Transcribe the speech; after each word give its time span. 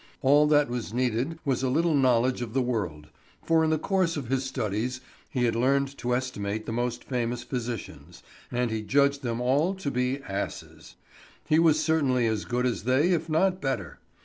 All 0.23 0.47
that 0.47 0.67
was 0.67 0.95
needed 0.95 1.37
was 1.45 1.61
a 1.61 1.69
little 1.69 1.93
knowledge 1.93 2.41
of 2.41 2.55
the 2.55 2.61
world; 2.63 3.09
for 3.45 3.63
in 3.63 3.69
the 3.69 3.77
course 3.77 4.17
of 4.17 4.29
his 4.29 4.43
studies 4.43 4.99
he 5.29 5.43
had 5.43 5.55
learned 5.55 5.95
to 5.99 6.15
estimate 6.15 6.65
the 6.65 6.71
most 6.71 7.03
famous 7.03 7.43
physicians, 7.43 8.23
and 8.51 8.71
he 8.71 8.81
judged 8.81 9.21
them 9.21 9.39
all 9.39 9.75
to 9.75 9.91
be 9.91 10.17
asses. 10.23 10.95
He 11.47 11.59
was 11.59 11.79
certainly 11.79 12.25
as 12.25 12.45
good 12.45 12.65
as 12.65 12.85
they, 12.85 13.11
if 13.11 13.29
not 13.29 13.61
better. 13.61 13.99